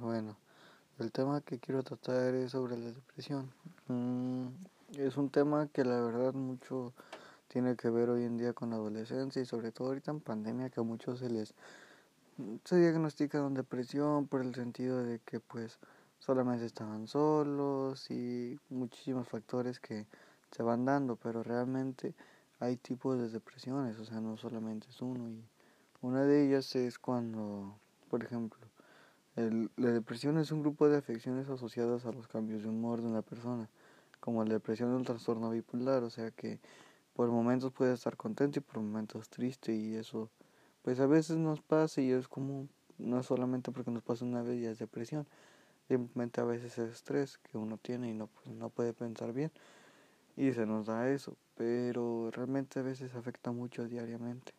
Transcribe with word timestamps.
bueno, 0.00 0.36
el 0.98 1.12
tema 1.12 1.40
que 1.40 1.58
quiero 1.58 1.82
tratar 1.82 2.34
es 2.34 2.52
sobre 2.52 2.76
la 2.76 2.90
depresión. 2.90 3.50
Mm, 3.88 4.46
es 4.96 5.16
un 5.16 5.30
tema 5.30 5.68
que 5.68 5.84
la 5.84 6.00
verdad 6.00 6.34
mucho 6.34 6.92
tiene 7.48 7.76
que 7.76 7.90
ver 7.90 8.10
hoy 8.10 8.24
en 8.24 8.36
día 8.36 8.52
con 8.52 8.70
la 8.70 8.76
adolescencia 8.76 9.42
y 9.42 9.46
sobre 9.46 9.72
todo 9.72 9.88
ahorita 9.88 10.10
en 10.10 10.20
pandemia 10.20 10.70
que 10.70 10.80
a 10.80 10.82
muchos 10.82 11.18
se 11.18 11.30
les 11.30 11.54
se 12.64 12.76
diagnostica 12.76 13.40
con 13.40 13.54
depresión 13.54 14.26
por 14.26 14.40
el 14.42 14.54
sentido 14.54 15.04
de 15.04 15.20
que 15.20 15.38
pues 15.38 15.78
solamente 16.18 16.66
estaban 16.66 17.06
solos 17.06 18.10
y 18.10 18.58
muchísimos 18.70 19.28
factores 19.28 19.78
que 19.78 20.06
se 20.50 20.62
van 20.62 20.84
dando, 20.84 21.16
pero 21.16 21.42
realmente 21.42 22.14
hay 22.60 22.76
tipos 22.76 23.18
de 23.18 23.28
depresiones, 23.28 23.98
o 23.98 24.04
sea, 24.04 24.20
no 24.20 24.36
solamente 24.36 24.88
es 24.88 25.00
uno 25.00 25.28
y 25.28 25.44
una 26.00 26.22
de 26.24 26.46
ellas 26.46 26.74
es 26.76 26.98
cuando, 26.98 27.76
por 28.08 28.24
ejemplo, 28.24 28.60
el, 29.36 29.70
la 29.76 29.90
depresión 29.90 30.38
es 30.38 30.52
un 30.52 30.60
grupo 30.60 30.88
de 30.88 30.98
afecciones 30.98 31.48
asociadas 31.48 32.06
a 32.06 32.12
los 32.12 32.28
cambios 32.28 32.62
de 32.62 32.68
humor 32.68 33.02
de 33.02 33.08
una 33.08 33.22
persona, 33.22 33.68
como 34.20 34.44
la 34.44 34.54
depresión 34.54 34.92
o 34.92 34.98
el 34.98 35.04
trastorno 35.04 35.50
bipolar, 35.50 36.02
o 36.04 36.10
sea 36.10 36.30
que 36.30 36.60
por 37.14 37.28
momentos 37.30 37.72
puede 37.72 37.94
estar 37.94 38.16
contento 38.16 38.58
y 38.58 38.62
por 38.62 38.80
momentos 38.80 39.28
triste 39.28 39.74
y 39.74 39.94
eso 39.94 40.30
pues 40.82 41.00
a 41.00 41.06
veces 41.06 41.36
nos 41.36 41.62
pasa 41.62 42.00
y 42.00 42.10
es 42.10 42.28
como 42.28 42.68
no 42.98 43.22
solamente 43.22 43.72
porque 43.72 43.90
nos 43.90 44.02
pasa 44.02 44.24
una 44.24 44.42
vez 44.42 44.60
ya 44.60 44.70
es 44.70 44.78
depresión, 44.78 45.26
simplemente 45.88 46.40
a 46.40 46.44
veces 46.44 46.78
es 46.78 46.92
estrés 46.92 47.38
que 47.38 47.58
uno 47.58 47.78
tiene 47.78 48.10
y 48.10 48.14
no, 48.14 48.28
pues, 48.28 48.48
no 48.48 48.70
puede 48.70 48.92
pensar 48.92 49.32
bien 49.32 49.50
y 50.36 50.52
se 50.52 50.66
nos 50.66 50.86
da 50.86 51.08
eso, 51.10 51.36
pero 51.56 52.30
realmente 52.30 52.80
a 52.80 52.82
veces 52.82 53.14
afecta 53.14 53.52
mucho 53.52 53.86
diariamente. 53.86 54.52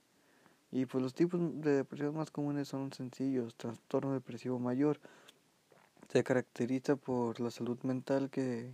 Y 0.76 0.86
pues 0.88 1.02
los 1.02 1.14
tipos 1.14 1.40
de 1.62 1.72
depresión 1.72 2.18
más 2.18 2.32
comunes 2.32 2.68
son 2.68 2.92
sencillos, 2.92 3.56
trastorno 3.56 4.12
depresivo 4.12 4.60
mayor, 4.60 5.00
se 6.10 6.22
caracteriza 6.22 6.98
por 6.98 7.40
la 7.40 7.50
salud 7.50 7.80
mental 7.84 8.30
que 8.30 8.74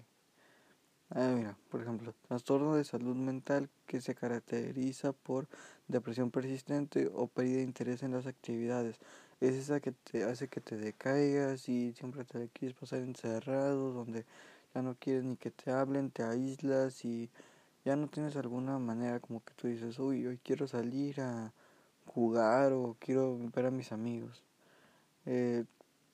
Ah, 1.12 1.32
mira, 1.36 1.56
por 1.70 1.82
ejemplo, 1.82 2.16
trastorno 2.28 2.74
de 2.76 2.86
salud 2.86 3.16
mental 3.16 3.70
que 3.86 4.02
se 4.02 4.16
caracteriza 4.16 5.14
por 5.14 5.48
depresión 5.88 6.32
persistente 6.32 7.08
o 7.14 7.28
pérdida 7.28 7.58
de 7.58 7.64
interés 7.64 8.02
en 8.02 8.14
las 8.14 8.26
actividades. 8.26 8.98
Es 9.40 9.54
esa 9.54 9.80
que 9.80 9.92
te 9.92 10.24
hace 10.24 10.48
que 10.48 10.60
te 10.62 10.78
decaigas 10.78 11.70
y 11.70 11.94
siempre 11.94 12.26
te 12.26 12.50
quieres 12.50 12.76
pasar 12.76 13.02
encerrado, 13.02 13.94
donde 13.94 14.26
ya 14.74 14.82
no 14.82 14.96
quieres 14.96 15.24
ni 15.24 15.36
que 15.36 15.52
te 15.52 15.70
hablen, 15.70 16.10
te 16.10 16.24
aíslas 16.24 17.06
y 17.06 17.30
ya 17.86 17.96
no 17.96 18.08
tienes 18.08 18.36
alguna 18.38 18.80
manera 18.80 19.20
como 19.20 19.44
que 19.44 19.54
tú 19.54 19.68
dices, 19.68 20.00
uy, 20.00 20.26
hoy 20.26 20.40
quiero 20.44 20.68
salir 20.68 21.22
a 21.22 21.54
jugar 22.14 22.74
o 22.74 22.96
quiero 23.00 23.38
ver 23.54 23.68
a 23.68 23.72
mis 23.72 23.92
amigos. 23.92 24.44
Eh, 25.26 25.66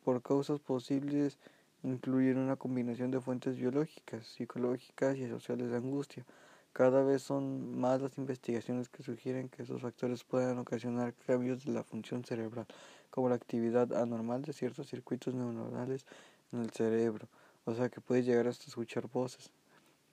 por 0.04 0.22
causas 0.22 0.60
posibles 0.60 1.38
incluyen 1.84 2.38
una 2.38 2.56
combinación 2.56 3.12
de 3.12 3.22
fuentes 3.22 3.56
biológicas, 3.58 4.28
psicológicas 4.28 5.18
y 5.18 5.28
sociales 5.28 5.70
de 5.70 5.78
angustia. 5.78 6.26
Cada 6.74 7.04
vez 7.04 7.24
son 7.24 7.80
más 7.80 8.02
las 8.02 8.18
investigaciones 8.18 8.90
que 8.90 9.02
sugieren 9.04 9.50
que 9.50 9.64
esos 9.64 9.82
factores 9.82 10.24
puedan 10.24 10.60
ocasionar 10.60 11.14
cambios 11.26 11.66
de 11.66 11.72
la 11.72 11.84
función 11.84 12.24
cerebral, 12.24 12.68
como 13.10 13.30
la 13.30 13.36
actividad 13.36 13.94
anormal 13.94 14.44
de 14.44 14.54
ciertos 14.54 14.88
circuitos 14.88 15.34
neuronales 15.34 16.06
en 16.52 16.60
el 16.60 16.70
cerebro, 16.70 17.28
o 17.66 17.74
sea 17.74 17.90
que 17.90 18.00
puedes 18.00 18.26
llegar 18.26 18.48
hasta 18.48 18.66
escuchar 18.68 19.08
voces 19.08 19.52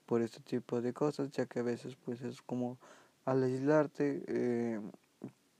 por 0.05 0.21
este 0.21 0.39
tipo 0.39 0.81
de 0.81 0.93
cosas, 0.93 1.31
ya 1.31 1.45
que 1.45 1.59
a 1.59 1.63
veces 1.63 1.95
pues 2.03 2.21
es 2.21 2.41
como 2.41 2.77
al 3.25 3.43
aislarte 3.43 4.23
eh, 4.27 4.79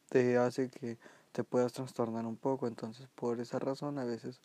te 0.09 0.37
hace 0.37 0.69
que 0.69 0.97
te 1.31 1.43
puedas 1.43 1.73
trastornar 1.73 2.25
un 2.25 2.37
poco, 2.37 2.67
entonces 2.67 3.07
por 3.15 3.39
esa 3.39 3.59
razón 3.59 3.99
a 3.99 4.05
veces 4.05 4.39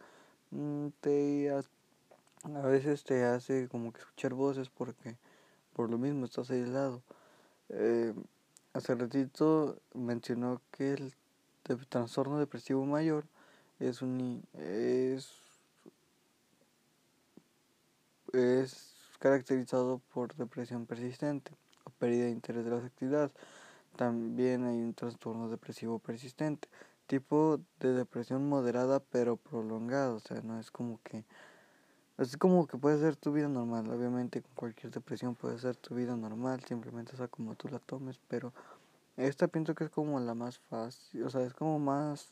Mm, 0.50 0.88
te 1.00 1.50
a 1.52 2.66
veces 2.66 3.04
te 3.04 3.24
hace 3.24 3.68
como 3.68 3.92
que 3.92 4.00
escuchar 4.00 4.34
voces 4.34 4.68
porque 4.70 5.16
por 5.74 5.90
lo 5.90 5.98
mismo 5.98 6.24
estás 6.24 6.50
aislado. 6.50 7.02
Eh, 7.70 8.14
hace 8.74 8.94
ratito 8.94 9.78
mencionó 9.94 10.60
que 10.72 10.94
el, 10.94 11.14
trastorno 11.88 12.38
depresivo 12.38 12.84
mayor 12.84 13.24
es 13.78 14.02
un 14.02 14.42
es 14.54 15.30
es 18.32 18.94
caracterizado 19.20 20.00
por 20.12 20.34
depresión 20.34 20.86
persistente 20.86 21.52
o 21.84 21.90
pérdida 21.90 22.24
de 22.24 22.30
interés 22.32 22.64
de 22.64 22.70
las 22.70 22.84
actividades. 22.84 23.32
También 24.00 24.64
hay 24.64 24.80
un 24.80 24.94
trastorno 24.94 25.50
depresivo 25.50 25.98
persistente 25.98 26.70
tipo 27.06 27.60
de 27.80 27.92
depresión 27.92 28.48
moderada 28.48 28.98
pero 28.98 29.36
prolongada, 29.36 30.14
o 30.14 30.20
sea, 30.20 30.40
no 30.40 30.58
es 30.58 30.70
como 30.70 30.98
que 31.02 31.26
es 32.16 32.34
como 32.38 32.66
que 32.66 32.78
puede 32.78 32.98
ser 32.98 33.16
tu 33.16 33.30
vida 33.30 33.46
normal, 33.48 33.90
obviamente 33.90 34.40
con 34.40 34.54
cualquier 34.54 34.90
depresión 34.90 35.34
puede 35.34 35.58
ser 35.58 35.76
tu 35.76 35.94
vida 35.94 36.16
normal, 36.16 36.64
simplemente 36.64 37.14
sea 37.14 37.28
como 37.28 37.56
tú 37.56 37.68
la 37.68 37.78
tomes, 37.78 38.18
pero 38.26 38.54
esta 39.18 39.48
pienso 39.48 39.74
que 39.74 39.84
es 39.84 39.90
como 39.90 40.18
la 40.18 40.32
más 40.32 40.60
fácil, 40.60 41.24
o 41.24 41.28
sea, 41.28 41.42
es 41.42 41.52
como 41.52 41.78
más 41.78 42.30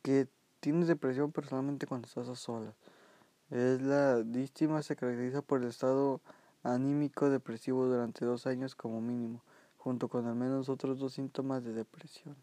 que 0.00 0.28
tienes 0.60 0.88
depresión 0.88 1.30
personalmente 1.30 1.86
cuando 1.86 2.06
estás 2.06 2.30
a 2.30 2.36
solas. 2.36 2.74
Es 3.50 3.82
la 3.82 4.22
víctima 4.24 4.80
se 4.82 4.96
caracteriza 4.96 5.42
por 5.42 5.60
el 5.60 5.68
estado 5.68 6.22
anímico 6.62 7.28
depresivo 7.28 7.84
durante 7.84 8.24
dos 8.24 8.46
años 8.46 8.74
como 8.74 9.02
mínimo, 9.02 9.42
junto 9.86 10.08
con 10.08 10.26
al 10.26 10.34
menos 10.34 10.68
otros 10.68 10.98
dos 10.98 11.12
síntomas 11.12 11.62
de 11.62 11.72
depresión 11.72 12.34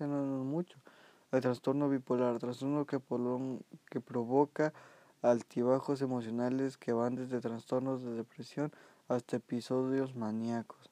no, 0.00 0.26
no 0.26 0.44
mucho. 0.44 0.76
El 1.32 1.40
trastorno 1.40 1.88
bipolar, 1.88 2.38
trastorno 2.38 2.84
que, 2.84 3.00
que 3.88 4.00
provoca 4.00 4.74
altibajos 5.22 6.02
emocionales 6.02 6.76
que 6.76 6.92
van 6.92 7.16
desde 7.16 7.40
trastornos 7.40 8.02
de 8.02 8.12
depresión 8.12 8.70
hasta 9.08 9.36
episodios 9.36 10.14
maníacos. 10.14 10.90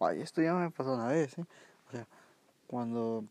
Ay, 0.00 0.22
esto 0.22 0.42
ya 0.42 0.54
me 0.54 0.72
pasó 0.72 0.94
una 0.94 1.06
vez, 1.06 1.38
¿eh? 1.38 1.46
O 1.88 1.92
sea, 1.92 2.08
cuando 2.66 3.24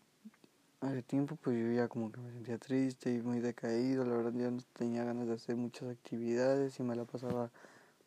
hace 0.80 1.02
tiempo 1.04 1.36
pues 1.36 1.58
yo 1.58 1.74
ya 1.74 1.90
como 1.90 2.10
que 2.10 2.22
me 2.22 2.32
sentía 2.32 2.58
triste 2.58 3.14
y 3.14 3.22
muy 3.22 3.42
decaído, 3.42 4.06
la 4.06 4.16
verdad 4.16 4.32
ya 4.34 4.50
no 4.50 4.62
tenía 4.72 5.04
ganas 5.04 5.28
de 5.28 5.34
hacer 5.34 5.58
muchas 5.58 5.90
actividades 5.90 6.80
y 6.80 6.84
me 6.84 6.96
la 6.96 7.04
pasaba 7.04 7.52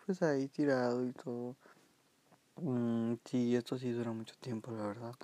pues 0.06 0.22
ahí 0.22 0.48
tirado 0.48 1.04
y 1.04 1.12
todo. 1.12 1.54
Mm, 2.56 3.14
sí, 3.24 3.56
esto 3.56 3.78
sí 3.78 3.90
dura 3.92 4.12
mucho 4.12 4.34
tiempo, 4.40 4.70
la 4.72 4.86
verdad. 4.86 5.14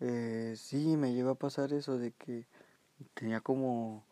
Eh, 0.00 0.54
sí, 0.56 0.96
me 0.96 1.14
llegó 1.14 1.30
a 1.30 1.34
pasar 1.36 1.72
eso 1.72 1.98
de 1.98 2.12
que 2.12 2.46
tenía 3.14 3.40
como, 3.40 4.04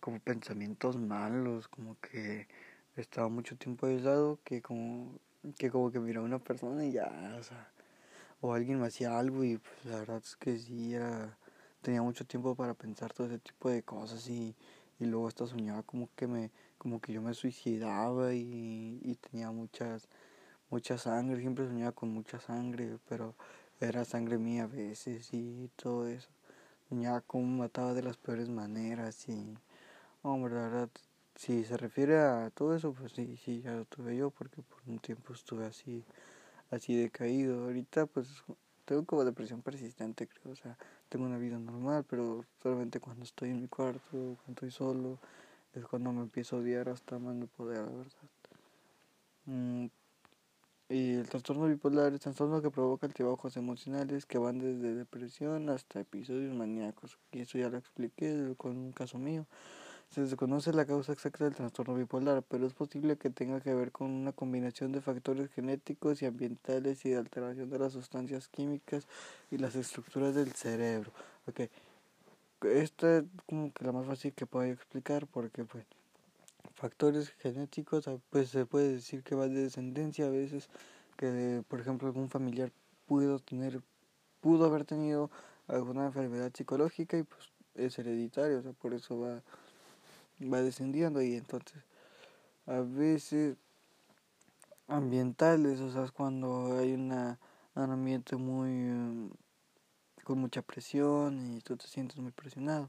como 0.00 0.20
pensamientos 0.20 0.96
malos, 0.98 1.68
como 1.68 1.98
que 2.00 2.48
estaba 2.96 3.28
mucho 3.28 3.56
tiempo 3.58 3.86
aislado, 3.86 4.40
que 4.44 4.62
como 4.62 5.18
que 5.58 5.70
como 5.70 5.90
que 5.92 6.00
miraba 6.00 6.24
a 6.26 6.28
una 6.28 6.38
persona 6.40 6.84
y 6.86 6.92
ya, 6.92 7.36
o 7.40 7.42
sea, 7.44 7.72
o 8.40 8.54
alguien 8.54 8.80
me 8.80 8.86
hacía 8.88 9.18
algo 9.18 9.44
y 9.44 9.58
pues 9.58 9.84
la 9.86 9.98
verdad 9.98 10.18
es 10.24 10.36
que 10.36 10.58
sí 10.58 10.94
era, 10.94 11.36
tenía 11.82 12.02
mucho 12.02 12.24
tiempo 12.26 12.54
para 12.54 12.74
pensar 12.74 13.12
todo 13.12 13.26
ese 13.26 13.38
tipo 13.38 13.70
de 13.70 13.82
cosas 13.82 14.28
y, 14.28 14.56
y 14.98 15.06
luego 15.06 15.28
hasta 15.28 15.46
soñaba 15.46 15.82
como 15.82 16.08
que 16.16 16.26
me, 16.26 16.50
como 16.78 17.00
que 17.00 17.12
yo 17.12 17.22
me 17.22 17.34
suicidaba 17.34 18.34
y, 18.34 19.00
y 19.02 19.14
tenía 19.16 19.50
muchas, 19.50 20.08
mucha 20.70 20.98
sangre, 20.98 21.40
siempre 21.40 21.66
soñaba 21.66 21.92
con 21.92 22.10
mucha 22.10 22.40
sangre, 22.40 22.98
pero 23.08 23.34
era 23.80 24.04
sangre 24.04 24.38
mía 24.38 24.64
a 24.64 24.66
veces 24.66 25.28
y 25.32 25.68
todo 25.76 26.06
eso. 26.06 26.28
Soñaba 26.88 27.20
como 27.22 27.46
mataba 27.58 27.94
de 27.94 28.02
las 28.02 28.16
peores 28.16 28.48
maneras 28.48 29.28
y, 29.28 29.54
hombre, 30.22 30.54
la 30.54 30.62
verdad, 30.62 30.90
si 31.36 31.64
se 31.64 31.76
refiere 31.76 32.18
a 32.18 32.50
todo 32.50 32.74
eso, 32.76 32.92
pues 32.92 33.12
sí, 33.12 33.36
sí, 33.44 33.62
ya 33.62 33.72
lo 33.72 33.84
tuve 33.86 34.16
yo 34.16 34.30
porque 34.30 34.62
por 34.62 34.78
un 34.86 34.98
tiempo 34.98 35.32
estuve 35.32 35.66
así, 35.66 36.04
así 36.70 36.96
decaído. 36.96 37.64
Ahorita 37.64 38.06
pues 38.06 38.44
tengo 38.84 39.04
como 39.04 39.24
depresión 39.24 39.62
persistente, 39.62 40.26
creo, 40.28 40.52
o 40.52 40.56
sea, 40.56 40.76
tengo 41.08 41.24
una 41.26 41.38
vida 41.38 41.58
normal, 41.58 42.04
pero 42.08 42.44
solamente 42.62 43.00
cuando 43.00 43.24
estoy 43.24 43.50
en 43.50 43.60
mi 43.62 43.68
cuarto, 43.68 44.00
cuando 44.10 44.48
estoy 44.48 44.70
solo, 44.70 45.18
es 45.74 45.84
cuando 45.84 46.12
me 46.12 46.22
empiezo 46.22 46.56
a 46.56 46.60
odiar 46.60 46.88
hasta 46.88 47.18
más 47.18 47.34
no 47.36 47.46
poder, 47.46 47.84
la 47.84 47.92
verdad. 47.92 48.12
Mm, 49.46 49.86
y 50.90 51.14
el 51.14 51.28
trastorno 51.28 51.66
bipolar 51.66 52.12
es 52.12 52.20
trastorno 52.20 52.60
que 52.60 52.70
provoca 52.72 53.06
altibajos 53.06 53.56
emocionales 53.56 54.26
que 54.26 54.38
van 54.38 54.58
desde 54.58 54.96
depresión 54.96 55.70
hasta 55.70 56.00
episodios 56.00 56.52
maníacos. 56.52 57.16
Y 57.30 57.42
eso 57.42 57.58
ya 57.58 57.68
lo 57.68 57.78
expliqué 57.78 58.54
con 58.56 58.76
un 58.76 58.90
caso 58.90 59.16
mío. 59.16 59.46
Se 60.08 60.22
desconoce 60.22 60.72
la 60.72 60.86
causa 60.86 61.12
exacta 61.12 61.44
del 61.44 61.54
trastorno 61.54 61.94
bipolar, 61.94 62.42
pero 62.42 62.66
es 62.66 62.74
posible 62.74 63.16
que 63.16 63.30
tenga 63.30 63.60
que 63.60 63.72
ver 63.72 63.92
con 63.92 64.10
una 64.10 64.32
combinación 64.32 64.90
de 64.90 65.00
factores 65.00 65.48
genéticos 65.52 66.22
y 66.22 66.26
ambientales 66.26 67.04
y 67.04 67.10
de 67.10 67.18
alteración 67.18 67.70
de 67.70 67.78
las 67.78 67.92
sustancias 67.92 68.48
químicas 68.48 69.06
y 69.52 69.58
las 69.58 69.76
estructuras 69.76 70.34
del 70.34 70.50
cerebro. 70.54 71.12
Okay. 71.46 71.70
Esta 72.62 73.18
es 73.18 73.24
como 73.46 73.72
que 73.72 73.84
la 73.84 73.92
más 73.92 74.06
fácil 74.06 74.32
que 74.32 74.44
puedo 74.44 74.66
explicar 74.66 75.28
porque 75.28 75.64
pues 75.64 75.86
factores 76.80 77.30
genéticos, 77.42 78.08
ah, 78.08 78.16
pues 78.30 78.48
se 78.48 78.64
puede 78.64 78.94
decir 78.94 79.22
que 79.22 79.34
va 79.34 79.46
de 79.48 79.62
descendencia 79.64 80.26
a 80.26 80.30
veces, 80.30 80.68
que 81.16 81.62
por 81.68 81.80
ejemplo 81.80 82.08
algún 82.08 82.30
familiar 82.30 82.72
pudo 83.06 83.38
tener, 83.38 83.82
pudo 84.40 84.64
haber 84.64 84.84
tenido 84.84 85.30
alguna 85.68 86.06
enfermedad 86.06 86.50
psicológica 86.54 87.18
y 87.18 87.22
pues 87.24 87.50
es 87.74 87.98
hereditario, 87.98 88.58
o 88.58 88.62
sea, 88.62 88.72
por 88.72 88.94
eso 88.94 89.20
va, 89.20 89.42
va 90.42 90.62
descendiendo 90.62 91.20
y 91.20 91.34
entonces 91.34 91.84
a 92.66 92.80
veces 92.80 93.56
ambientales, 94.88 95.80
o 95.80 95.92
sea, 95.92 96.04
es 96.04 96.12
cuando 96.12 96.78
hay 96.78 96.94
una, 96.94 97.38
un 97.74 97.90
ambiente 97.90 98.36
muy 98.36 99.30
con 100.24 100.38
mucha 100.38 100.62
presión 100.62 101.56
y 101.56 101.60
tú 101.60 101.76
te 101.76 101.86
sientes 101.86 102.16
muy 102.18 102.32
presionado. 102.32 102.88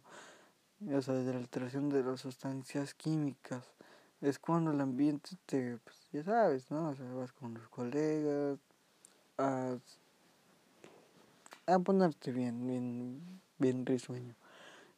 O 0.89 1.01
sea, 1.01 1.13
de 1.13 1.31
la 1.31 1.39
alteración 1.39 1.89
de 1.89 2.04
las 2.04 2.22
sustancias 2.22 2.94
químicas. 2.95 3.72
Es 4.19 4.39
cuando 4.39 4.72
el 4.72 4.81
ambiente 4.81 5.31
te, 5.45 5.78
pues, 5.78 6.07
ya 6.12 6.24
sabes, 6.24 6.72
¿no? 6.72 6.89
O 6.89 6.95
sea, 6.95 7.12
vas 7.13 7.31
con 7.33 7.54
los 7.54 7.68
colegas 7.69 8.60
a, 9.38 9.78
a 11.68 11.80
ponerte 11.80 12.31
bien, 12.31 12.66
bien, 12.66 13.42
bien 13.60 13.86
risueño. 13.86 14.36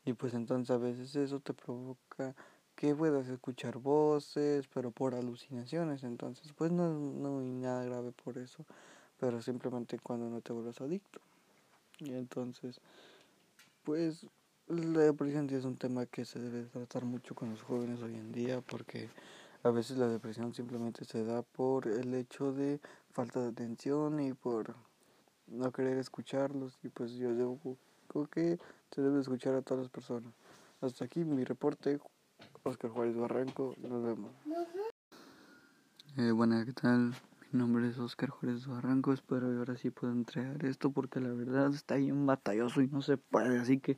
Y 0.06 0.14
pues 0.14 0.34
entonces 0.34 0.70
a 0.72 0.78
veces 0.78 1.16
eso 1.16 1.40
te 1.40 1.54
provoca 1.54 2.36
que 2.76 2.96
puedas 2.96 3.28
escuchar 3.28 3.78
voces, 3.78 4.68
pero 4.74 4.92
por 4.92 5.16
alucinaciones. 5.16 6.04
Entonces, 6.04 6.52
pues 6.54 6.72
no, 6.72 6.90
no 6.94 7.40
hay 7.40 7.50
nada 7.50 7.84
grave 7.86 8.12
por 8.12 8.38
eso, 8.38 8.66
pero 9.20 9.42
simplemente 9.42 10.00
cuando 10.00 10.30
no 10.30 10.42
te 10.42 10.54
vuelvas 10.54 10.82
adicto. 10.82 11.22
Y 12.00 12.14
entonces, 12.14 12.82
pues 13.84 14.26
la 14.68 15.02
depresión 15.02 15.50
es 15.50 15.66
un 15.66 15.78
tema 15.78 16.06
que 16.06 16.26
se 16.26 16.40
debe 16.40 16.64
tratar 16.66 17.06
mucho 17.06 17.36
con 17.36 17.50
los 17.50 17.62
jóvenes 17.62 18.02
hoy 18.02 18.16
en 18.16 18.32
día 18.32 18.62
porque 18.62 19.10
a 19.64 19.70
veces 19.70 19.98
la 19.98 20.08
depresión 20.08 20.54
simplemente 20.54 21.06
se 21.06 21.24
da 21.24 21.42
por 21.42 21.88
el 21.88 22.14
hecho 22.14 22.54
de 22.54 22.80
falta 23.12 23.42
de 23.42 23.50
atención 23.50 24.20
y 24.20 24.34
por 24.34 24.76
no 25.48 25.72
querer 25.72 25.98
escucharlos 25.98 26.78
y 26.84 26.90
pues 26.90 27.14
yo 27.14 27.34
digo 27.34 27.60
que 28.30 28.60
se 28.92 29.02
debe 29.02 29.20
escuchar 29.22 29.56
a 29.56 29.62
todas 29.62 29.84
las 29.84 29.92
personas. 29.92 30.32
Hasta 30.82 31.06
aquí 31.06 31.24
mi 31.24 31.44
reporte. 31.44 32.00
Oscar 32.64 32.92
Juárez 32.92 33.18
Barranco, 33.18 33.76
nos 33.82 34.04
vemos. 34.04 34.32
Eh, 36.18 36.32
bueno, 36.32 36.64
¿qué 36.66 36.74
tal? 36.74 37.14
Mi 37.52 37.60
nombre 37.60 37.90
es 37.90 37.98
Oscar 37.98 38.30
Juárez 38.30 38.68
Barranco, 38.68 39.14
espero 39.14 39.50
que 39.50 39.58
ahora 39.58 39.78
sí 39.78 39.90
pueda 39.90 40.14
entregar 40.14 40.64
esto 40.66 40.92
porque 40.92 41.20
la 41.20 41.34
verdad 41.34 41.74
está 41.74 41.96
bien 41.96 42.26
batalloso 42.26 42.82
y 42.82 42.88
no 42.88 43.02
se 43.02 43.18
puede, 43.18 43.60
así 43.60 43.80
que 43.80 43.98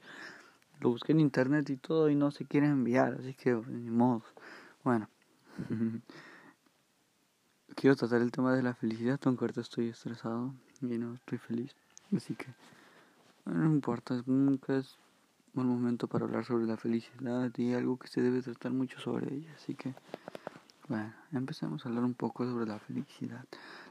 lo 0.79 0.89
busqué 0.89 1.11
en 1.11 1.19
internet 1.19 1.69
y 1.69 1.77
todo 1.77 2.09
y 2.09 2.15
no 2.15 2.31
se 2.31 2.45
quiere 2.45 2.67
enviar, 2.67 3.17
así 3.19 3.33
que 3.33 3.53
ni 3.53 3.89
modo. 3.89 4.23
Bueno, 4.83 5.09
quiero 7.75 7.95
tratar 7.95 8.21
el 8.21 8.31
tema 8.31 8.53
de 8.55 8.63
la 8.63 8.73
felicidad, 8.73 9.19
aunque 9.25 9.45
ahorita 9.45 9.61
estoy 9.61 9.89
estresado 9.89 10.53
y 10.81 10.97
no 10.97 11.13
estoy 11.13 11.37
feliz, 11.37 11.75
así 12.15 12.35
que 12.35 12.47
no 13.45 13.65
importa, 13.65 14.23
nunca 14.25 14.77
es 14.77 14.97
buen 15.53 15.67
momento 15.67 16.07
para 16.07 16.25
hablar 16.25 16.45
sobre 16.45 16.65
la 16.65 16.77
felicidad 16.77 17.51
y 17.57 17.73
algo 17.73 17.97
que 17.97 18.07
se 18.07 18.21
debe 18.21 18.41
tratar 18.41 18.73
mucho 18.73 18.99
sobre 18.99 19.33
ella. 19.33 19.53
Así 19.55 19.73
que, 19.73 19.93
bueno, 20.87 21.13
empecemos 21.31 21.85
a 21.85 21.89
hablar 21.89 22.03
un 22.03 22.13
poco 22.13 22.45
sobre 22.45 22.65
la 22.65 22.79
felicidad. 22.79 23.45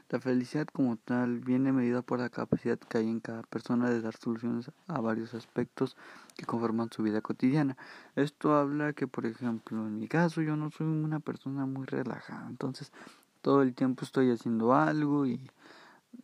La 0.09 0.19
felicidad 0.19 0.67
como 0.67 0.97
tal 0.97 1.39
viene 1.39 1.71
medida 1.71 2.01
por 2.01 2.19
la 2.19 2.29
capacidad 2.29 2.77
que 2.77 2.99
hay 2.99 3.09
en 3.09 3.19
cada 3.19 3.43
persona 3.43 3.89
de 3.89 4.01
dar 4.01 4.15
soluciones 4.15 4.71
a 4.87 5.01
varios 5.01 5.33
aspectos 5.33 5.97
que 6.37 6.45
conforman 6.45 6.89
su 6.91 7.03
vida 7.03 7.21
cotidiana. 7.21 7.75
Esto 8.15 8.55
habla 8.55 8.93
que, 8.93 9.07
por 9.07 9.25
ejemplo, 9.25 9.85
en 9.87 9.99
mi 9.99 10.07
caso 10.07 10.41
yo 10.41 10.55
no 10.55 10.69
soy 10.71 10.87
una 10.87 11.19
persona 11.19 11.65
muy 11.65 11.85
relajada, 11.85 12.47
entonces 12.47 12.91
todo 13.41 13.61
el 13.61 13.73
tiempo 13.73 14.05
estoy 14.05 14.31
haciendo 14.31 14.73
algo 14.73 15.25
y 15.25 15.49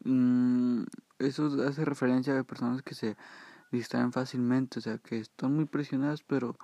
mmm, 0.04 0.84
eso 1.20 1.48
hace 1.68 1.86
referencia 1.86 2.40
a 2.40 2.44
personas 2.44 2.82
que 2.82 2.96
se 2.96 3.18
distraen 3.72 4.12
fácilmente, 4.12 4.80
o 4.80 4.82
sea 4.82 4.98
que 4.98 5.18
están 5.20 5.56
muy 5.56 5.66
presionadas, 5.66 6.24
pero 6.24 6.56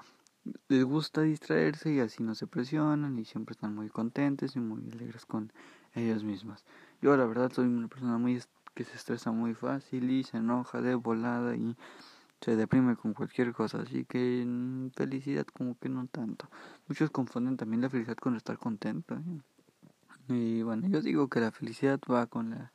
les 0.68 0.84
gusta 0.84 1.22
distraerse 1.22 1.94
y 1.94 2.00
así 2.00 2.24
no 2.24 2.36
se 2.36 2.48
presionan 2.48 3.18
y 3.20 3.26
siempre 3.26 3.54
están 3.54 3.76
muy 3.76 3.90
contentos 3.90 4.56
y 4.56 4.60
muy 4.60 4.90
alegres 4.92 5.26
con 5.26 5.52
ellas 5.94 6.24
mismas. 6.24 6.66
Yo 7.02 7.16
la 7.18 7.26
verdad 7.26 7.52
soy 7.52 7.66
una 7.66 7.88
persona 7.88 8.18
muy 8.18 8.42
que 8.74 8.84
se 8.84 8.96
estresa 8.96 9.32
muy 9.32 9.56
fácil 9.56 10.12
y 10.12 10.24
se 10.24 10.38
enoja 10.38 10.82
de 10.82 10.94
volada 10.96 11.56
y 11.56 11.76
se 12.42 12.56
deprime 12.56 12.96
con 12.96 13.14
cualquier 13.14 13.52
cosa, 13.52 13.82
así 13.82 14.06
que 14.06 14.46
felicidad 14.96 15.48
como 15.48 15.76
que 15.80 15.90
no 15.90 16.06
tanto. 16.08 16.48
Muchos 16.88 17.10
confunden 17.10 17.58
también 17.58 17.82
la 17.82 17.90
felicidad 17.90 18.18
con 18.18 18.36
estar 18.36 18.58
contento. 18.60 19.16
¿eh? 19.16 19.42
Y 20.30 20.62
bueno, 20.62 20.88
yo 20.88 21.02
digo 21.02 21.28
que 21.28 21.40
la 21.40 21.52
felicidad 21.52 22.00
va 22.10 22.28
con 22.28 22.52
la 22.52 22.72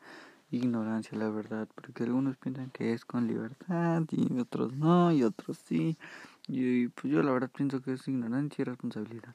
ignorancia, 0.51 1.17
la 1.17 1.31
verdad, 1.31 1.69
porque 1.75 2.03
algunos 2.03 2.37
piensan 2.37 2.71
que 2.71 2.93
es 2.93 3.05
con 3.05 3.27
libertad 3.27 4.03
y 4.11 4.39
otros 4.39 4.75
no, 4.75 5.13
y 5.13 5.23
otros 5.23 5.59
sí. 5.65 5.97
Y 6.49 6.89
pues 6.89 7.13
yo 7.13 7.23
la 7.23 7.33
verdad 7.33 7.51
pienso 7.55 7.81
que 7.83 7.93
es 7.93 8.07
ignorancia 8.09 8.63
y 8.63 8.65
responsabilidad. 8.65 9.35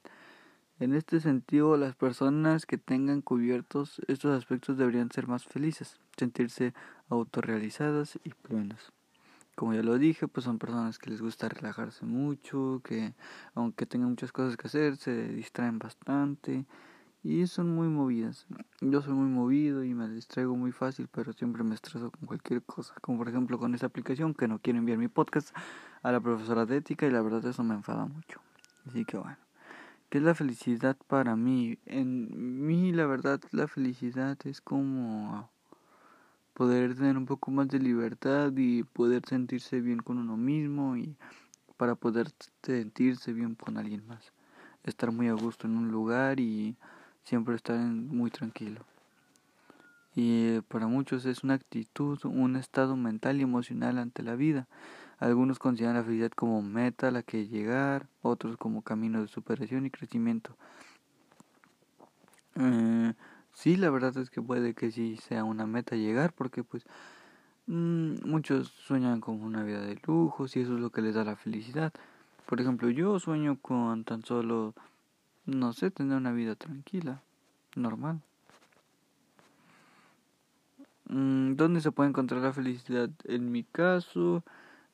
En 0.80 0.94
este 0.94 1.20
sentido, 1.20 1.76
las 1.76 1.96
personas 1.96 2.66
que 2.68 2.78
tengan 2.78 3.22
cubiertos 3.22 4.00
estos 4.08 4.38
aspectos 4.38 4.78
deberían 4.78 5.12
ser 5.12 5.28
más 5.28 5.46
felices, 5.46 6.00
sentirse 6.18 6.74
autorrealizadas 7.10 8.20
y 8.24 8.30
plenas. 8.30 8.92
Como 9.56 9.74
ya 9.74 9.82
lo 9.82 9.98
dije, 9.98 10.28
pues 10.28 10.44
son 10.44 10.60
personas 10.60 11.00
que 11.00 11.10
les 11.10 11.20
gusta 11.20 11.50
relajarse 11.50 12.06
mucho, 12.06 12.82
que 12.84 13.16
aunque 13.56 13.88
tengan 13.88 14.10
muchas 14.10 14.32
cosas 14.32 14.56
que 14.56 14.68
hacer, 14.68 14.98
se 14.98 15.30
distraen 15.30 15.80
bastante 15.80 16.68
y 17.28 17.46
son 17.46 17.76
muy 17.76 17.90
movidas. 17.90 18.46
Yo 18.80 19.02
soy 19.02 19.14
muy 19.14 19.28
movido 19.28 19.84
y 19.84 19.94
me 19.94 20.08
distraigo 20.08 20.56
muy 20.56 20.72
fácil, 20.72 21.10
pero 21.12 21.34
siempre 21.34 21.62
me 21.62 21.76
estreso 21.76 22.10
con 22.10 22.26
cualquier 22.26 22.64
cosa, 22.64 22.94
como 23.02 23.18
por 23.18 23.28
ejemplo 23.28 23.60
con 23.60 23.76
esta 23.76 23.88
aplicación 23.88 24.34
que 24.34 24.48
no 24.48 24.60
quiero 24.60 24.80
enviar 24.80 24.98
mi 24.98 25.10
podcast 25.10 25.54
a 26.04 26.14
la 26.14 26.22
profesora 26.22 26.66
de 26.66 26.78
ética 26.78 27.06
y 27.06 27.12
la 27.12 27.22
verdad 27.22 27.46
eso 27.46 27.64
me 27.66 27.76
enfada 27.76 28.06
mucho. 28.06 28.40
Así 28.88 29.04
que 29.04 29.18
bueno, 29.18 29.36
¿qué 30.10 30.20
es 30.20 30.24
la 30.24 30.36
felicidad 30.36 30.96
para 31.08 31.36
mí? 31.36 31.78
En 31.86 32.66
mí 32.66 32.94
la 32.94 33.06
verdad 33.06 33.42
la 33.52 33.68
felicidad 33.68 34.38
es 34.46 34.62
como 34.62 35.50
poder 36.54 36.96
tener 36.96 37.18
un 37.18 37.26
poco 37.26 37.52
más 37.52 37.68
de 37.68 37.80
libertad 37.80 38.54
y 38.56 38.84
poder 38.84 39.24
sentirse 39.28 39.82
bien 39.82 40.00
con 40.00 40.18
uno 40.18 40.38
mismo 40.38 40.96
y 40.96 41.18
para 41.76 41.96
poder 41.96 42.32
sentirse 42.64 43.34
bien 43.34 43.56
con 43.56 43.78
alguien 43.78 44.08
más. 44.08 44.32
Estar 44.86 45.12
muy 45.12 45.28
a 45.28 45.34
gusto 45.34 45.68
en 45.68 45.76
un 45.76 45.92
lugar 45.92 46.40
y 46.40 46.78
siempre 47.28 47.56
estar 47.56 47.78
muy 47.78 48.32
tranquilo. 48.32 48.86
Y 50.16 50.62
para 50.62 50.88
muchos 50.88 51.26
es 51.26 51.44
una 51.44 51.56
actitud, 51.56 52.18
un 52.24 52.56
estado 52.56 52.96
mental 52.96 53.40
y 53.40 53.44
emocional 53.44 53.98
ante 53.98 54.24
la 54.24 54.36
vida. 54.36 54.68
Algunos 55.20 55.60
consideran 55.60 55.98
la 55.98 56.04
felicidad 56.04 56.32
como 56.32 56.62
meta 56.62 57.10
a 57.10 57.12
la 57.12 57.24
que 57.24 57.48
llegar, 57.48 58.08
otros 58.22 58.56
como 58.56 58.82
camino 58.82 59.22
de 59.22 59.28
superación 59.28 59.86
y 59.86 59.92
crecimiento. 59.92 60.56
Eh, 62.56 63.14
sí, 63.54 63.76
la 63.76 63.90
verdad 63.90 64.18
es 64.18 64.30
que 64.30 64.42
puede 64.42 64.74
que 64.74 64.92
sí 64.92 65.18
sea 65.18 65.44
una 65.44 65.68
meta 65.68 65.98
llegar, 65.98 66.32
porque 66.32 66.64
pues 66.64 66.86
mm, 67.66 68.26
muchos 68.26 68.70
sueñan 68.70 69.20
con 69.20 69.44
una 69.44 69.64
vida 69.64 69.82
de 69.82 70.00
lujos 70.08 70.56
y 70.56 70.62
eso 70.62 70.76
es 70.76 70.80
lo 70.80 70.92
que 70.92 71.02
les 71.02 71.16
da 71.16 71.26
la 71.26 71.36
felicidad. 71.36 71.92
Por 72.46 72.62
ejemplo, 72.62 72.90
yo 72.90 73.20
sueño 73.20 73.60
con 73.62 74.06
tan 74.06 74.24
solo 74.24 74.74
no 75.48 75.74
sé, 75.74 75.90
tener 75.90 76.18
una 76.18 76.32
vida 76.32 76.56
tranquila, 76.56 77.22
normal. 77.76 78.22
Mm, 81.10 81.56
¿Dónde 81.56 81.82
se 81.82 81.92
puede 81.92 82.10
encontrar 82.10 82.42
la 82.42 82.54
felicidad? 82.54 83.10
En 83.24 83.52
mi 83.52 83.64
caso, 83.64 84.44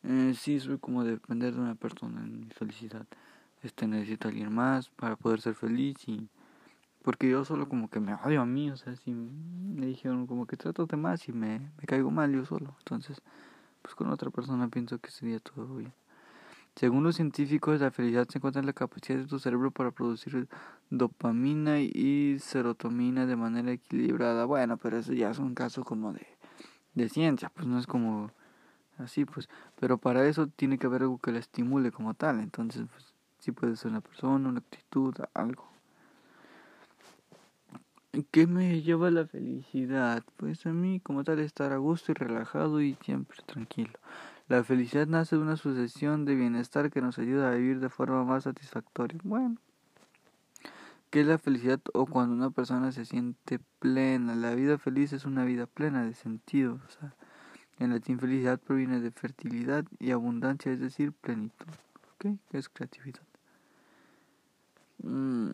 eh, 0.03 0.33
sí 0.37 0.59
soy 0.59 0.77
como 0.77 1.03
depender 1.03 1.53
de 1.55 1.61
una 1.61 1.75
persona 1.75 2.21
en 2.21 2.41
mi 2.41 2.49
felicidad. 2.51 3.05
Este 3.63 3.87
necesito 3.87 4.27
alguien 4.27 4.53
más 4.53 4.89
para 4.89 5.15
poder 5.15 5.41
ser 5.41 5.55
feliz 5.55 5.97
y 6.07 6.29
porque 7.01 7.29
yo 7.29 7.43
solo 7.45 7.67
como 7.67 7.89
que 7.89 7.99
me 7.99 8.13
odio 8.13 8.41
a 8.41 8.45
mí, 8.45 8.69
o 8.69 8.77
sea, 8.77 8.95
si 8.95 9.11
me 9.11 9.87
dijeron 9.87 10.27
como 10.27 10.45
que 10.45 10.55
trato 10.55 10.85
de 10.85 10.97
más 10.97 11.27
y 11.27 11.33
me, 11.33 11.59
me 11.59 11.85
caigo 11.85 12.11
mal 12.11 12.31
yo 12.31 12.45
solo, 12.45 12.75
entonces 12.79 13.21
pues 13.81 13.95
con 13.95 14.09
otra 14.09 14.29
persona 14.29 14.67
pienso 14.69 14.99
que 14.99 15.11
sería 15.11 15.39
todo 15.39 15.75
bien. 15.75 15.93
Según 16.75 17.03
los 17.03 17.15
científicos, 17.15 17.81
la 17.81 17.91
felicidad 17.91 18.27
se 18.27 18.39
encuentra 18.39 18.59
en 18.59 18.65
la 18.65 18.73
capacidad 18.73 19.19
de 19.19 19.27
tu 19.27 19.37
cerebro 19.37 19.69
para 19.69 19.91
producir 19.91 20.47
dopamina 20.89 21.79
y 21.79 22.37
serotonina 22.39 23.27
de 23.27 23.35
manera 23.35 23.71
equilibrada. 23.71 24.45
Bueno, 24.45 24.77
pero 24.77 24.97
eso 24.97 25.13
ya 25.13 25.29
es 25.29 25.37
un 25.37 25.53
caso 25.53 25.83
como 25.83 26.13
de, 26.13 26.25
de 26.95 27.09
ciencia, 27.09 27.51
pues 27.53 27.67
no 27.67 27.77
es 27.77 27.85
como 27.85 28.31
así, 28.97 29.25
pues. 29.25 29.49
Pero 29.79 29.99
para 29.99 30.25
eso 30.27 30.47
tiene 30.47 30.79
que 30.79 30.87
haber 30.87 31.03
algo 31.03 31.19
que 31.19 31.31
la 31.31 31.39
estimule 31.39 31.91
como 31.91 32.15
tal. 32.15 32.39
Entonces, 32.39 32.85
pues, 32.91 33.13
sí 33.37 33.51
puede 33.51 33.75
ser 33.75 33.91
una 33.91 34.01
persona, 34.01 34.49
una 34.49 34.59
actitud, 34.59 35.15
algo. 35.35 35.73
¿Qué 38.31 38.45
me 38.45 38.81
lleva 38.81 39.07
a 39.07 39.11
la 39.11 39.25
felicidad? 39.25 40.23
Pues 40.37 40.65
a 40.65 40.71
mí 40.71 40.99
como 40.99 41.23
tal 41.23 41.39
estar 41.39 41.71
a 41.71 41.77
gusto 41.77 42.11
y 42.11 42.15
relajado 42.15 42.79
y 42.81 42.95
siempre 43.03 43.39
tranquilo. 43.45 43.93
La 44.49 44.63
felicidad 44.63 45.07
nace 45.07 45.35
de 45.35 45.41
una 45.41 45.55
sucesión 45.55 46.25
de 46.25 46.35
bienestar 46.35 46.91
que 46.91 47.01
nos 47.01 47.17
ayuda 47.17 47.49
a 47.49 47.55
vivir 47.55 47.79
de 47.79 47.89
forma 47.89 48.23
más 48.25 48.43
satisfactoria. 48.43 49.19
Bueno, 49.23 49.57
¿qué 51.09 51.21
es 51.21 51.27
la 51.27 51.37
felicidad 51.37 51.79
o 51.93 52.05
cuando 52.05 52.35
una 52.35 52.49
persona 52.49 52.91
se 52.91 53.05
siente 53.05 53.59
plena? 53.79 54.35
La 54.35 54.53
vida 54.53 54.77
feliz 54.77 55.13
es 55.13 55.25
una 55.25 55.45
vida 55.45 55.65
plena 55.65 56.03
de 56.03 56.13
sentido. 56.13 56.79
O 56.85 56.89
sea, 56.91 57.15
en 57.79 57.91
latín 57.91 58.19
felicidad 58.19 58.59
proviene 58.59 58.99
de 58.99 59.11
fertilidad 59.11 59.85
y 59.99 60.11
abundancia, 60.11 60.71
es 60.71 60.79
decir, 60.79 61.13
plenitud. 61.13 61.67
¿ok? 62.15 62.37
Es 62.51 62.67
creatividad. 62.67 63.23
Mm, 65.01 65.51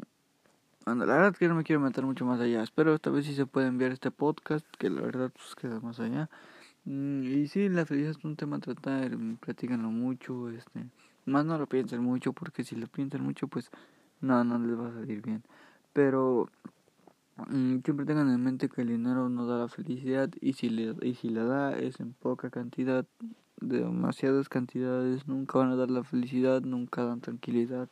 bueno, 0.85 1.05
la 1.05 1.13
verdad 1.13 1.35
que 1.35 1.47
no 1.47 1.55
me 1.55 1.63
quiero 1.63 1.79
meter 1.79 2.03
mucho 2.03 2.25
más 2.25 2.39
allá. 2.39 2.63
Espero 2.63 2.95
esta 2.95 3.11
vez 3.11 3.25
sí 3.25 3.35
se 3.35 3.45
puede 3.45 3.67
enviar 3.67 3.91
este 3.91 4.09
podcast, 4.09 4.65
que 4.77 4.89
la 4.89 5.01
verdad 5.01 5.31
pues 5.31 5.53
queda 5.55 5.79
más 5.79 5.99
allá. 5.99 6.29
Mm, 6.89 7.23
y 7.23 7.47
sí, 7.47 7.69
la 7.69 7.85
felicidad 7.85 8.17
es 8.17 8.25
un 8.25 8.35
tema 8.35 8.57
a 8.57 8.59
tratar, 8.59 9.15
platícanlo 9.39 9.91
mucho, 9.91 10.49
este, 10.49 10.87
más 11.25 11.45
no 11.45 11.55
lo 11.59 11.67
piensen 11.67 12.01
mucho, 12.01 12.33
porque 12.33 12.63
si 12.63 12.75
lo 12.75 12.87
piensan 12.87 13.23
mucho, 13.23 13.47
pues 13.47 13.69
no, 14.21 14.43
no 14.43 14.57
les 14.57 14.75
va 14.79 14.87
a 14.89 14.93
salir 14.93 15.21
bien. 15.21 15.43
Pero 15.93 16.49
mm, 17.37 17.79
siempre 17.85 18.05
tengan 18.07 18.29
en 18.31 18.43
mente 18.43 18.69
que 18.69 18.81
el 18.81 18.89
dinero 18.89 19.29
no 19.29 19.45
da 19.45 19.59
la 19.59 19.67
felicidad 19.69 20.31
y 20.41 20.53
si 20.53 20.69
le, 20.69 20.95
y 21.03 21.13
si 21.15 21.29
la 21.29 21.43
da 21.43 21.77
es 21.77 21.99
en 21.99 22.13
poca 22.13 22.49
cantidad, 22.49 23.05
demasiadas 23.61 24.49
cantidades, 24.49 25.27
nunca 25.27 25.59
van 25.59 25.71
a 25.71 25.75
dar 25.75 25.91
la 25.91 26.03
felicidad, 26.03 26.61
nunca 26.63 27.03
dan 27.05 27.21
tranquilidad 27.21 27.89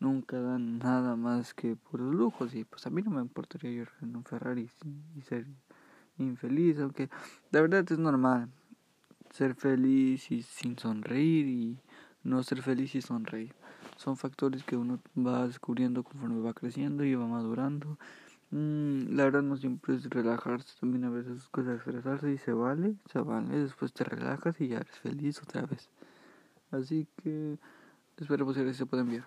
nunca 0.00 0.40
dan 0.40 0.78
nada 0.78 1.14
más 1.14 1.52
que 1.52 1.76
puros 1.76 2.14
lujos 2.14 2.54
y 2.54 2.64
pues 2.64 2.86
a 2.86 2.90
mí 2.90 3.02
no 3.02 3.10
me 3.10 3.20
importaría 3.20 3.70
ir 3.70 3.88
en 4.00 4.16
un 4.16 4.24
Ferrari 4.24 4.68
y 5.14 5.20
ser 5.20 5.46
infeliz, 6.22 6.78
aunque 6.78 7.08
la 7.50 7.60
verdad 7.60 7.90
es 7.90 7.98
normal 7.98 8.48
ser 9.30 9.54
feliz 9.54 10.30
y 10.30 10.42
sin 10.42 10.78
sonreír 10.78 11.46
y 11.46 11.78
no 12.24 12.42
ser 12.42 12.62
feliz 12.62 12.94
y 12.94 13.02
sonreír. 13.02 13.54
Son 13.96 14.16
factores 14.16 14.64
que 14.64 14.76
uno 14.76 14.98
va 15.16 15.46
descubriendo 15.46 16.02
conforme 16.02 16.40
va 16.40 16.54
creciendo 16.54 17.04
y 17.04 17.14
va 17.14 17.26
madurando. 17.26 17.98
Mm, 18.50 19.14
la 19.14 19.24
verdad 19.24 19.42
no 19.42 19.56
siempre 19.56 19.94
es 19.94 20.10
relajarse, 20.10 20.74
también 20.80 21.04
a 21.04 21.10
veces 21.10 21.38
es 21.38 21.48
cosa 21.48 21.70
de 21.70 21.76
estresarse 21.76 22.32
y 22.32 22.38
se 22.38 22.52
vale, 22.52 22.96
se 23.12 23.20
vale, 23.20 23.56
después 23.56 23.92
te 23.92 24.02
relajas 24.02 24.60
y 24.60 24.68
ya 24.68 24.78
eres 24.78 24.98
feliz 24.98 25.40
otra 25.40 25.62
vez. 25.62 25.88
Así 26.72 27.06
que 27.22 27.58
espero 28.16 28.46
que 28.52 28.74
se 28.74 28.86
pueda 28.86 29.02
enviar. 29.02 29.24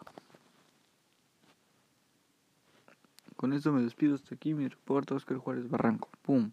Con 3.38 3.54
esto 3.54 3.72
me 3.72 3.82
despido 3.82 4.16
hasta 4.16 4.36
aquí, 4.36 4.54
mi 4.54 4.68
reporte 4.68 5.14
Oscar 5.14 5.38
Juárez 5.38 5.70
Barranco. 5.70 6.10
¡Pum! 6.22 6.52